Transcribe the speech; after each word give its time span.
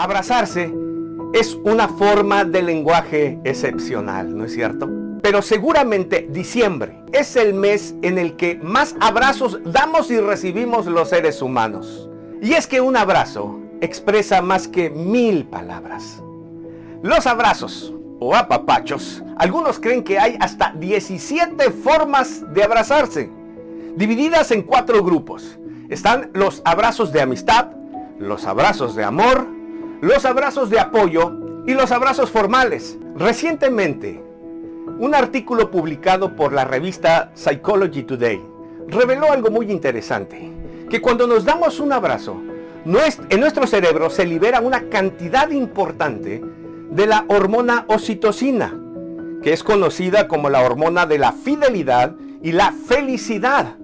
Abrazarse 0.00 0.74
es 1.34 1.58
una 1.62 1.86
forma 1.86 2.46
de 2.46 2.62
lenguaje 2.62 3.38
excepcional, 3.44 4.34
¿no 4.34 4.46
es 4.46 4.54
cierto? 4.54 4.88
Pero 5.20 5.42
seguramente 5.42 6.26
diciembre 6.30 7.02
es 7.12 7.36
el 7.36 7.52
mes 7.52 7.94
en 8.00 8.16
el 8.16 8.34
que 8.34 8.58
más 8.62 8.96
abrazos 8.98 9.60
damos 9.62 10.10
y 10.10 10.18
recibimos 10.18 10.86
los 10.86 11.10
seres 11.10 11.42
humanos. 11.42 12.08
Y 12.40 12.54
es 12.54 12.66
que 12.66 12.80
un 12.80 12.96
abrazo 12.96 13.60
expresa 13.82 14.40
más 14.40 14.68
que 14.68 14.88
mil 14.88 15.44
palabras. 15.44 16.22
Los 17.02 17.26
abrazos 17.26 17.92
o 18.20 18.34
apapachos, 18.34 19.22
algunos 19.36 19.78
creen 19.78 20.02
que 20.02 20.18
hay 20.18 20.38
hasta 20.40 20.72
17 20.78 21.70
formas 21.72 22.42
de 22.54 22.64
abrazarse, 22.64 23.30
divididas 23.96 24.50
en 24.50 24.62
cuatro 24.62 25.04
grupos. 25.04 25.58
Están 25.90 26.30
los 26.32 26.62
abrazos 26.64 27.12
de 27.12 27.20
amistad, 27.20 27.72
los 28.18 28.46
abrazos 28.46 28.94
de 28.94 29.04
amor, 29.04 29.59
los 30.00 30.24
abrazos 30.24 30.70
de 30.70 30.80
apoyo 30.80 31.32
y 31.66 31.74
los 31.74 31.92
abrazos 31.92 32.30
formales. 32.30 32.98
Recientemente, 33.16 34.22
un 34.98 35.14
artículo 35.14 35.70
publicado 35.70 36.34
por 36.36 36.52
la 36.52 36.64
revista 36.64 37.32
Psychology 37.34 38.02
Today 38.02 38.40
reveló 38.88 39.32
algo 39.32 39.50
muy 39.50 39.70
interesante, 39.70 40.50
que 40.88 41.00
cuando 41.00 41.26
nos 41.26 41.44
damos 41.44 41.80
un 41.80 41.92
abrazo, 41.92 42.40
en 42.84 43.40
nuestro 43.40 43.66
cerebro 43.66 44.10
se 44.10 44.24
libera 44.24 44.60
una 44.60 44.88
cantidad 44.88 45.50
importante 45.50 46.42
de 46.90 47.06
la 47.06 47.24
hormona 47.28 47.84
oxitocina, 47.88 48.74
que 49.42 49.52
es 49.52 49.62
conocida 49.62 50.28
como 50.28 50.48
la 50.48 50.62
hormona 50.62 51.06
de 51.06 51.18
la 51.18 51.32
fidelidad 51.32 52.16
y 52.42 52.52
la 52.52 52.72
felicidad. 52.72 53.76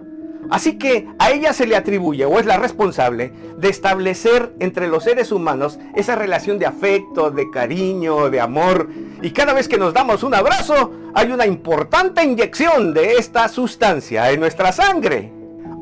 Así 0.50 0.78
que 0.78 1.08
a 1.18 1.30
ella 1.30 1.52
se 1.52 1.66
le 1.66 1.76
atribuye 1.76 2.24
o 2.24 2.38
es 2.38 2.46
la 2.46 2.56
responsable 2.56 3.32
de 3.58 3.68
establecer 3.68 4.54
entre 4.60 4.88
los 4.88 5.04
seres 5.04 5.32
humanos 5.32 5.78
esa 5.94 6.14
relación 6.14 6.58
de 6.58 6.66
afecto, 6.66 7.30
de 7.30 7.50
cariño, 7.50 8.30
de 8.30 8.40
amor. 8.40 8.88
Y 9.22 9.30
cada 9.30 9.52
vez 9.52 9.68
que 9.68 9.78
nos 9.78 9.94
damos 9.94 10.22
un 10.22 10.34
abrazo, 10.34 10.92
hay 11.14 11.30
una 11.32 11.46
importante 11.46 12.24
inyección 12.24 12.94
de 12.94 13.14
esta 13.14 13.48
sustancia 13.48 14.30
en 14.30 14.40
nuestra 14.40 14.72
sangre. 14.72 15.32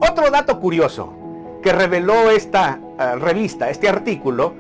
Otro 0.01 0.31
dato 0.31 0.61
curioso 0.61 1.13
que 1.63 1.73
reveló 1.73 2.31
esta 2.31 2.79
eh, 2.99 3.17
revista, 3.17 3.71
este 3.71 3.89
artículo, 3.89 4.55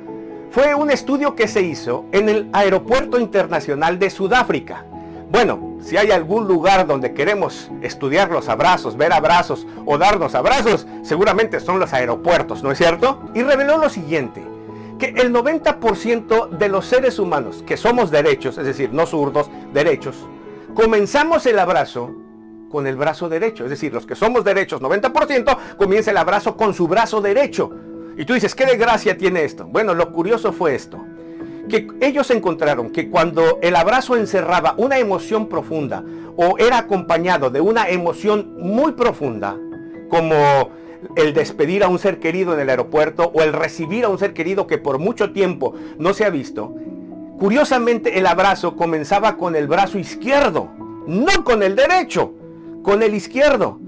fue 0.50 0.74
un 0.74 0.90
estudio 0.90 1.34
que 1.34 1.48
se 1.48 1.62
hizo 1.62 2.06
en 2.12 2.28
el 2.28 2.48
Aeropuerto 2.52 3.18
Internacional 3.18 3.98
de 3.98 4.08
Sudáfrica. 4.08 4.84
Bueno, 5.30 5.73
si 5.84 5.98
hay 5.98 6.10
algún 6.10 6.48
lugar 6.48 6.86
donde 6.86 7.12
queremos 7.12 7.70
estudiar 7.82 8.30
los 8.30 8.48
abrazos, 8.48 8.96
ver 8.96 9.12
abrazos 9.12 9.66
o 9.84 9.98
darnos 9.98 10.34
abrazos, 10.34 10.86
seguramente 11.02 11.60
son 11.60 11.78
los 11.78 11.92
aeropuertos, 11.92 12.62
¿no 12.62 12.72
es 12.72 12.78
cierto? 12.78 13.20
Y 13.34 13.42
reveló 13.42 13.76
lo 13.76 13.90
siguiente, 13.90 14.42
que 14.98 15.08
el 15.08 15.30
90% 15.32 16.48
de 16.48 16.68
los 16.70 16.86
seres 16.86 17.18
humanos 17.18 17.62
que 17.66 17.76
somos 17.76 18.10
derechos, 18.10 18.56
es 18.56 18.64
decir, 18.64 18.94
no 18.94 19.04
zurdos, 19.04 19.50
derechos, 19.74 20.16
comenzamos 20.74 21.44
el 21.44 21.58
abrazo 21.58 22.14
con 22.70 22.86
el 22.86 22.96
brazo 22.96 23.28
derecho. 23.28 23.64
Es 23.64 23.70
decir, 23.70 23.92
los 23.92 24.06
que 24.06 24.16
somos 24.16 24.42
derechos, 24.42 24.80
90%, 24.80 25.76
comienza 25.76 26.10
el 26.10 26.16
abrazo 26.16 26.56
con 26.56 26.74
su 26.74 26.88
brazo 26.88 27.20
derecho. 27.20 27.70
Y 28.16 28.24
tú 28.24 28.32
dices, 28.32 28.54
¿qué 28.54 28.64
desgracia 28.64 29.16
tiene 29.16 29.44
esto? 29.44 29.66
Bueno, 29.66 29.94
lo 29.94 30.10
curioso 30.10 30.52
fue 30.52 30.74
esto 30.74 31.04
ellos 32.06 32.30
encontraron 32.30 32.90
que 32.90 33.08
cuando 33.10 33.58
el 33.62 33.76
abrazo 33.76 34.16
encerraba 34.16 34.74
una 34.76 34.98
emoción 34.98 35.48
profunda 35.48 36.04
o 36.36 36.58
era 36.58 36.78
acompañado 36.78 37.50
de 37.50 37.60
una 37.60 37.88
emoción 37.88 38.56
muy 38.58 38.92
profunda, 38.92 39.56
como 40.08 40.34
el 41.16 41.34
despedir 41.34 41.84
a 41.84 41.88
un 41.88 41.98
ser 41.98 42.18
querido 42.18 42.54
en 42.54 42.60
el 42.60 42.70
aeropuerto 42.70 43.30
o 43.34 43.42
el 43.42 43.52
recibir 43.52 44.04
a 44.04 44.08
un 44.08 44.18
ser 44.18 44.32
querido 44.32 44.66
que 44.66 44.78
por 44.78 44.98
mucho 44.98 45.32
tiempo 45.32 45.74
no 45.98 46.14
se 46.14 46.24
ha 46.24 46.30
visto, 46.30 46.74
curiosamente 47.38 48.18
el 48.18 48.26
abrazo 48.26 48.76
comenzaba 48.76 49.36
con 49.36 49.54
el 49.56 49.66
brazo 49.66 49.98
izquierdo, 49.98 50.70
no 51.06 51.44
con 51.44 51.62
el 51.62 51.76
derecho, 51.76 52.32
con 52.82 53.02
el 53.02 53.14
izquierdo. 53.14 53.78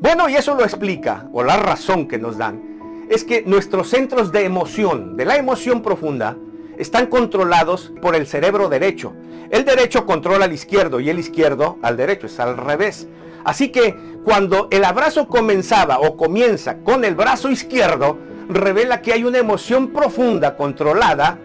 Bueno, 0.00 0.28
y 0.28 0.36
eso 0.36 0.54
lo 0.54 0.64
explica, 0.64 1.28
o 1.32 1.42
la 1.42 1.56
razón 1.56 2.08
que 2.08 2.18
nos 2.18 2.38
dan, 2.38 3.06
es 3.10 3.24
que 3.24 3.42
nuestros 3.42 3.88
centros 3.90 4.32
de 4.32 4.44
emoción, 4.44 5.16
de 5.16 5.24
la 5.24 5.36
emoción 5.36 5.82
profunda, 5.82 6.36
están 6.80 7.06
controlados 7.06 7.92
por 8.00 8.16
el 8.16 8.26
cerebro 8.26 8.68
derecho. 8.68 9.12
El 9.50 9.64
derecho 9.64 10.06
controla 10.06 10.46
al 10.46 10.52
izquierdo 10.52 10.98
y 11.00 11.10
el 11.10 11.18
izquierdo 11.18 11.78
al 11.82 11.96
derecho, 11.96 12.26
es 12.26 12.40
al 12.40 12.56
revés. 12.56 13.06
Así 13.44 13.70
que 13.70 13.96
cuando 14.24 14.68
el 14.70 14.84
abrazo 14.84 15.28
comenzaba 15.28 15.98
o 15.98 16.16
comienza 16.16 16.78
con 16.78 17.04
el 17.04 17.14
brazo 17.14 17.50
izquierdo, 17.50 18.18
revela 18.48 19.02
que 19.02 19.12
hay 19.12 19.24
una 19.24 19.38
emoción 19.38 19.88
profunda 19.88 20.56
controlada 20.56 21.38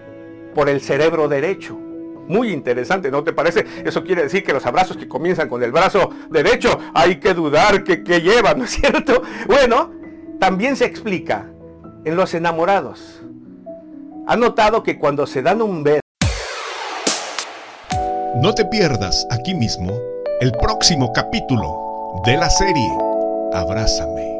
por 0.53 0.69
el 0.69 0.81
cerebro 0.81 1.27
derecho. 1.27 1.75
Muy 2.27 2.51
interesante, 2.51 3.11
¿no 3.11 3.23
te 3.23 3.33
parece? 3.33 3.65
Eso 3.83 4.03
quiere 4.03 4.23
decir 4.23 4.43
que 4.43 4.53
los 4.53 4.65
abrazos 4.65 4.97
que 4.97 5.07
comienzan 5.07 5.47
con 5.47 5.61
el 5.63 5.71
brazo 5.71 6.09
derecho 6.29 6.79
hay 6.93 7.19
que 7.19 7.33
dudar 7.33 7.83
que, 7.83 8.03
que 8.03 8.21
llevan, 8.21 8.59
¿no 8.59 8.65
es 8.65 8.71
cierto? 8.71 9.21
Bueno, 9.47 9.91
también 10.39 10.75
se 10.75 10.85
explica 10.85 11.49
en 12.03 12.15
los 12.15 12.33
enamorados. 12.33 13.24
¿Ha 14.27 14.35
notado 14.35 14.81
que 14.81 14.97
cuando 14.97 15.27
se 15.27 15.43
dan 15.43 15.61
un 15.61 15.83
beso... 15.83 15.99
No 18.35 18.55
te 18.55 18.65
pierdas 18.65 19.27
aquí 19.29 19.53
mismo 19.53 19.91
el 20.41 20.51
próximo 20.53 21.13
capítulo 21.13 22.21
de 22.25 22.35
la 22.35 22.49
serie 22.49 22.89
Abrázame. 23.53 24.34